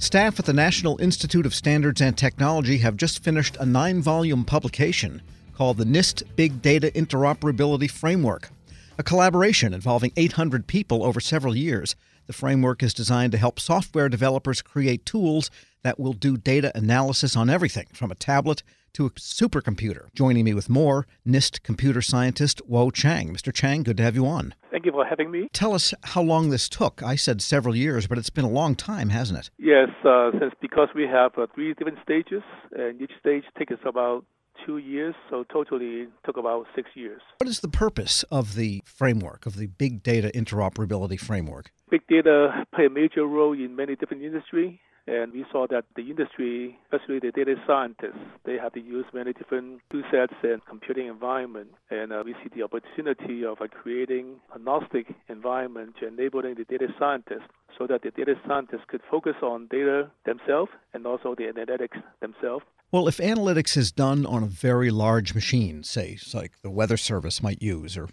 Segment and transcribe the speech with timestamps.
[0.00, 4.44] Staff at the National Institute of Standards and Technology have just finished a nine volume
[4.44, 5.20] publication
[5.52, 8.50] called the NIST Big Data Interoperability Framework,
[8.96, 11.96] a collaboration involving 800 people over several years.
[12.28, 15.50] The framework is designed to help software developers create tools
[15.82, 18.62] that will do data analysis on everything from a tablet
[18.94, 20.12] to a supercomputer.
[20.14, 23.34] Joining me with more, NIST computer scientist Wo Chang.
[23.34, 23.52] Mr.
[23.52, 24.54] Chang, good to have you on.
[24.70, 25.48] Thank you for having me.
[25.52, 27.02] Tell us how long this took.
[27.02, 29.50] I said several years, but it's been a long time, hasn't it?
[29.58, 33.78] Yes, uh, since because we have uh, three different stages, and each stage takes us
[33.86, 34.24] about
[34.66, 37.20] two years, so totally took about six years.
[37.38, 41.70] What is the purpose of the framework, of the big data interoperability framework?
[41.90, 44.78] Big data play a major role in many different industries.
[45.08, 49.32] And we saw that the industry, especially the data scientists, they have to use many
[49.32, 51.70] different tool sets and computing environment.
[51.88, 56.64] And uh, we see the opportunity of uh, creating a agnostic environment to enabling the
[56.64, 57.48] data scientists
[57.78, 62.66] so that the data scientists could focus on data themselves and also the analytics themselves.
[62.92, 67.42] Well, if analytics is done on a very large machine, say like the Weather Service
[67.42, 68.10] might use or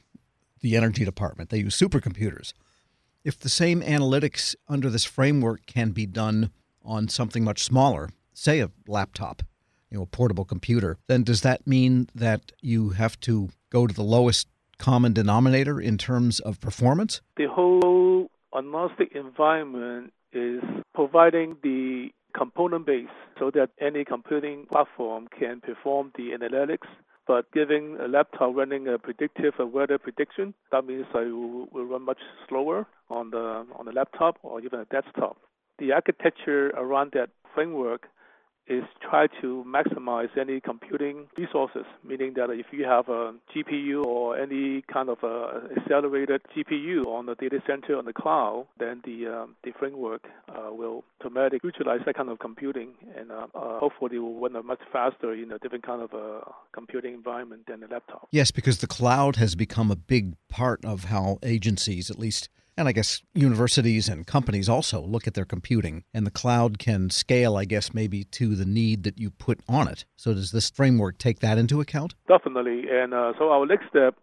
[0.61, 2.53] the Energy Department, they use supercomputers.
[3.25, 6.51] If the same analytics under this framework can be done
[6.85, 9.41] on something much smaller, say a laptop,
[9.89, 13.93] you know, a portable computer, then does that mean that you have to go to
[13.93, 17.21] the lowest common denominator in terms of performance?
[17.37, 20.61] The whole agnostic environment is
[20.93, 23.07] providing the component base
[23.39, 26.87] so that any computing platform can perform the analytics.
[27.27, 32.19] But giving a laptop running a predictive weather prediction, that means will, will run much
[32.47, 35.37] slower on the on the laptop or even a desktop
[35.79, 38.07] the architecture around that framework
[38.67, 44.37] is try to maximize any computing resources, meaning that if you have a GPU or
[44.37, 49.27] any kind of a accelerated GPU on the data center on the cloud, then the
[49.27, 54.17] um, the framework uh, will automatically utilize that kind of computing and uh, uh, hopefully
[54.17, 56.41] will run much faster in a different kind of a
[56.73, 58.27] computing environment than a laptop.
[58.31, 62.87] Yes, because the cloud has become a big part of how agencies, at least and
[62.87, 67.55] I guess universities and companies also look at their computing, and the cloud can scale,
[67.57, 70.05] I guess, maybe to the need that you put on it.
[70.15, 72.15] So, does this framework take that into account?
[72.27, 72.83] Definitely.
[72.89, 74.15] And uh, so, our next step,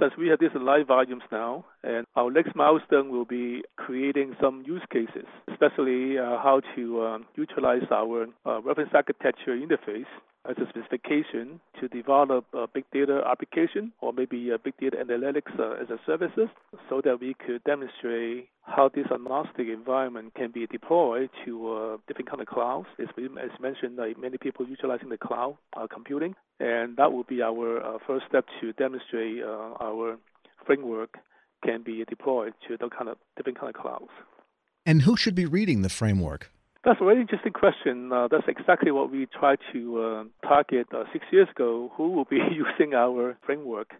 [0.00, 4.62] since we have these live volumes now, and our next milestone will be creating some
[4.66, 10.06] use cases, especially uh, how to um, utilize our uh, reference architecture interface
[10.48, 15.58] as a specification to develop a big data application or maybe a big data analytics
[15.58, 16.48] uh, as a services
[16.88, 22.28] so that we could demonstrate how this agnostic environment can be deployed to uh, different
[22.28, 22.86] kind of clouds.
[23.00, 27.42] As, we, as mentioned, many people utilizing the cloud uh, computing, and that will be
[27.42, 30.16] our uh, first step to demonstrate uh, our
[30.66, 31.18] framework
[31.64, 34.10] can be deployed to the kind of different kind of clouds.
[34.84, 36.51] And who should be reading the framework?
[36.84, 38.12] That's a very interesting question.
[38.12, 41.92] Uh, that's exactly what we tried to uh, target uh, six years ago.
[41.96, 43.92] Who will be using our framework?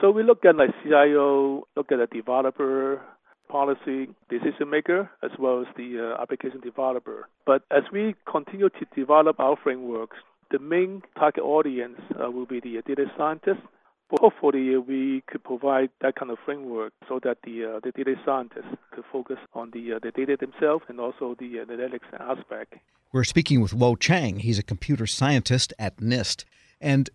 [0.00, 3.00] So we look at like CIO, look at the developer,
[3.48, 7.28] policy decision maker, as well as the uh, application developer.
[7.46, 10.18] But as we continue to develop our frameworks,
[10.50, 13.64] the main target audience uh, will be the data scientists
[14.10, 18.14] but hopefully, we could provide that kind of framework so that the uh, the data
[18.24, 22.74] scientists could focus on the uh, the data themselves and also the analytics aspect.
[23.12, 24.40] We're speaking with Wo Chang.
[24.40, 26.44] He's a computer scientist at NIST.
[26.80, 27.10] And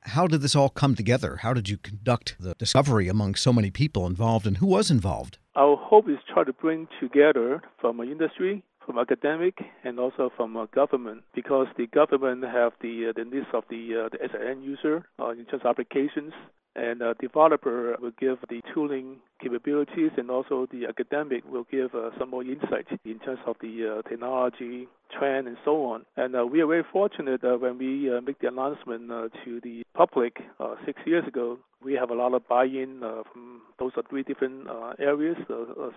[0.00, 1.36] how did this all come together?
[1.36, 5.38] How did you conduct the discovery among so many people involved, and who was involved?
[5.56, 10.66] Our hope is try to bring together from industry, from academic and also from uh,
[10.66, 15.04] government because the government have the uh, the needs of the uh, the end user
[15.20, 16.32] uh, in terms of applications
[16.76, 22.10] and uh, developer will give the tooling capabilities and also the academic will give uh,
[22.18, 24.86] some more insight in terms of the uh, technology
[25.18, 26.04] trend and so on.
[26.16, 29.82] And uh, we are very fortunate when we uh, make the announcement uh, to the
[29.94, 30.38] public
[30.84, 33.00] six years ago, we have a lot of buy-in
[33.32, 34.66] from those three different
[34.98, 35.36] areas,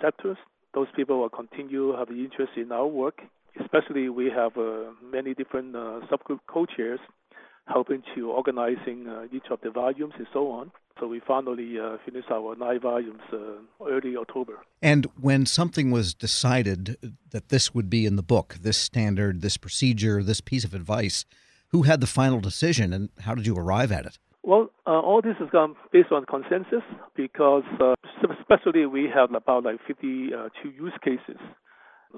[0.01, 0.38] sectors
[0.74, 3.22] those people will continue have interest in our work.
[3.59, 7.00] Especially, we have uh, many different uh, subgroup co-chairs
[7.66, 10.71] helping to organizing uh, each of the volumes and so on.
[11.00, 13.38] So we finally uh, finished our nine volumes uh,
[13.88, 14.60] early October.
[14.81, 16.98] And when something was decided
[17.31, 21.25] that this would be in the book, this standard, this procedure, this piece of advice,
[21.69, 24.18] who had the final decision and how did you arrive at it?
[24.50, 26.81] Well, uh, all this is um, based on consensus
[27.16, 27.94] because, uh,
[28.40, 31.38] especially, we have about like 52 uh, use cases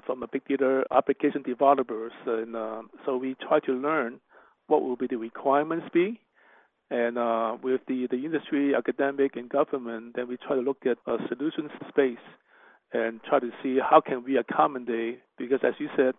[0.06, 4.18] from the big data application developers, and uh, so we try to learn
[4.68, 6.22] what will be the requirements be,
[6.90, 10.96] and uh, with the the industry, academic, and government, then we try to look at
[11.06, 12.24] a solution space
[12.94, 16.14] and try to see how can we accommodate because, as you said,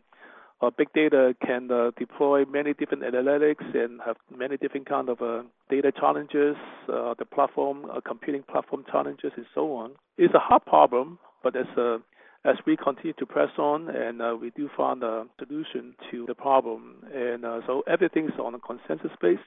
[0.63, 5.21] uh, big data can uh, deploy many different analytics and have many different kind of
[5.21, 6.56] uh, data challenges,
[6.88, 9.92] uh, the platform, uh, computing platform challenges, and so on.
[10.18, 11.98] It's a hard problem, but as a
[12.45, 16.36] as we continue to press on and uh, we do find a solution to the
[16.36, 16.95] problem.
[17.13, 19.39] And uh, so everything's on a consensus base.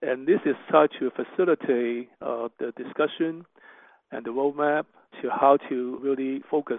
[0.00, 3.44] And this is such to facilitate uh, the discussion
[4.10, 4.84] and the roadmap
[5.20, 6.78] to how to really focus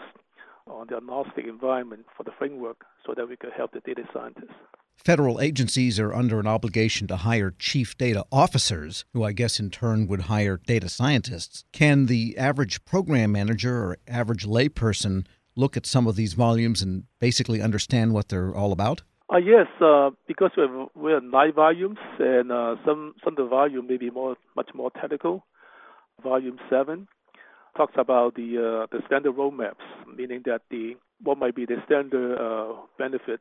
[0.68, 4.54] on the agnostic environment for the framework so that we could help the data scientists.
[4.96, 9.70] Federal agencies are under an obligation to hire chief data officers, who I guess in
[9.70, 11.66] turn would hire data scientists.
[11.74, 15.26] Can the average program manager or average layperson
[15.56, 19.02] look at some of these volumes and basically understand what they're all about?
[19.34, 23.38] Uh, yes, uh, because we have, we have nine volumes, and uh, some some of
[23.38, 25.46] the volume may be more much more technical.
[26.22, 27.08] Volume seven
[27.76, 29.82] talks about the uh, the standard roadmaps,
[30.18, 33.40] meaning that the what might be the standard uh, benefit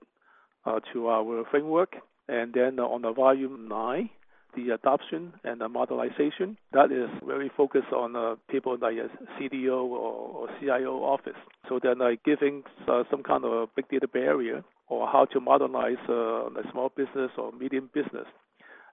[0.65, 1.97] uh, to our framework,
[2.29, 4.11] and then on the volume nine,
[4.55, 6.57] the adoption and the modelization.
[6.73, 9.09] That is very focused on uh, people like a
[9.39, 11.39] CDO or, or CIO office.
[11.69, 15.97] So they're like giving uh, some kind of big data barrier or how to modernize
[16.09, 18.27] uh, a small business or medium business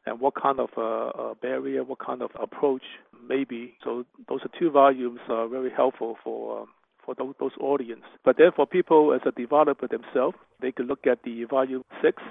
[0.05, 2.83] and what kind of uh, barrier, what kind of approach
[3.27, 3.75] maybe.
[3.83, 6.67] So those are two volumes are very helpful for um,
[7.09, 8.03] for those, those audience.
[8.23, 12.21] But then for people as a developer themselves, they could look at the volume six,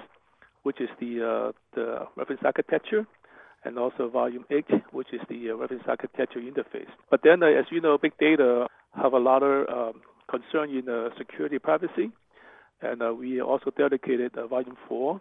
[0.63, 3.05] which is the uh, the reference architecture,
[3.65, 6.89] and also volume eight, which is the uh, reference architecture interface.
[7.11, 10.87] But then, uh, as you know, big data have a lot of um, concern in
[10.87, 12.11] uh, security privacy,
[12.81, 15.19] and uh, we also dedicated uh, volume four,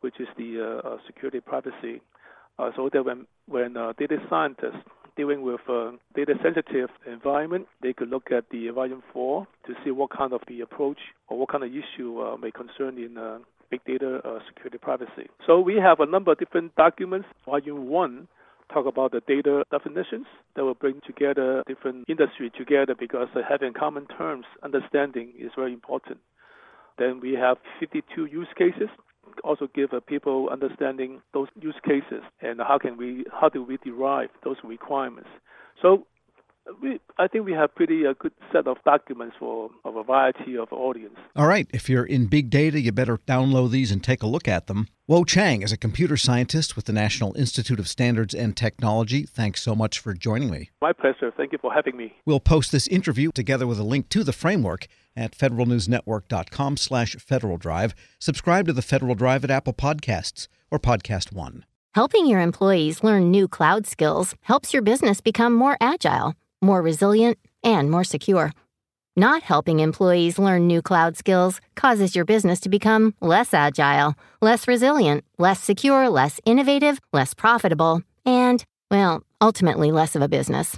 [0.00, 2.00] which is the uh, security privacy,
[2.74, 8.30] so that when when data scientists dealing with a data sensitive environment, they could look
[8.30, 10.98] at the volume 4 to see what kind of the approach
[11.28, 13.38] or what kind of issue uh, may concern in uh,
[13.70, 15.28] big data uh, security privacy.
[15.46, 17.26] So we have a number of different documents.
[17.44, 18.28] Volume 1
[18.72, 24.06] talk about the data definitions that will bring together different industry together because having common
[24.06, 26.18] terms understanding is very important.
[26.98, 28.88] Then we have 52 use cases
[29.46, 33.78] also give uh, people understanding those use cases and how can we how do we
[33.78, 35.30] derive those requirements.
[35.80, 36.06] So
[36.82, 40.02] we, I think we have pretty a uh, good set of documents for of a
[40.02, 41.16] variety of audience.
[41.34, 44.48] All right, if you're in big data, you better download these and take a look
[44.48, 44.88] at them.
[45.06, 49.22] Wo Chang is a computer scientist with the National Institute of Standards and Technology.
[49.22, 50.70] Thanks so much for joining me.
[50.82, 51.32] My pleasure.
[51.36, 52.14] Thank you for having me.
[52.24, 57.56] We'll post this interview together with a link to the framework at federalnewsnetwork.com slash Federal
[57.56, 57.94] Drive.
[58.18, 61.64] Subscribe to the Federal Drive at Apple Podcasts or Podcast One.
[61.94, 67.38] Helping your employees learn new cloud skills helps your business become more agile, more resilient,
[67.64, 68.52] and more secure.
[69.16, 74.68] Not helping employees learn new cloud skills causes your business to become less agile, less
[74.68, 80.76] resilient, less secure, less innovative, less profitable, and, well, ultimately less of a business.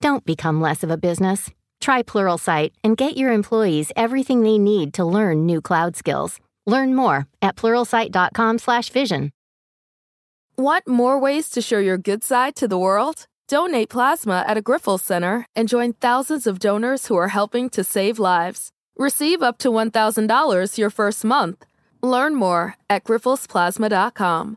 [0.00, 1.48] Don't become less of a business.
[1.86, 6.40] Try Pluralsight and get your employees everything they need to learn new cloud skills.
[6.66, 9.30] Learn more at pluralsight.com/vision.
[10.58, 13.26] Want more ways to show your good side to the world?
[13.46, 17.84] Donate plasma at a Grifols Center and join thousands of donors who are helping to
[17.84, 18.72] save lives.
[18.98, 21.64] Receive up to $1,000 your first month.
[22.02, 24.56] Learn more at grifolsplasma.com.